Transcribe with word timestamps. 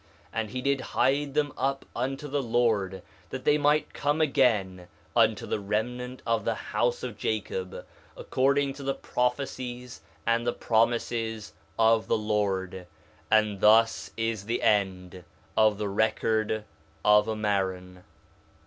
4 0.01 0.05
Nephi 0.05 0.31
1:49 0.31 0.41
And 0.41 0.49
he 0.55 0.61
did 0.63 0.81
hide 0.81 1.33
them 1.35 1.53
up 1.55 1.85
unto 1.95 2.27
the 2.27 2.41
Lord 2.41 3.03
that 3.29 3.45
they 3.45 3.59
might 3.59 3.93
come 3.93 4.19
again 4.19 4.87
unto 5.15 5.45
the 5.45 5.59
remnant 5.59 6.23
of 6.25 6.43
the 6.43 6.55
house 6.55 7.03
of 7.03 7.19
Jacob 7.19 7.85
according 8.17 8.73
to 8.73 8.81
the 8.81 8.95
prophecies 8.95 10.01
and 10.25 10.47
the 10.47 10.53
promises 10.53 11.53
of 11.77 12.07
the 12.07 12.17
Lord. 12.17 12.87
And 13.29 13.59
thus 13.61 14.09
is 14.17 14.45
the 14.45 14.63
end 14.63 15.23
of 15.55 15.77
the 15.77 15.87
record 15.87 16.63
of 17.05 17.27
Ammaron. 17.27 18.01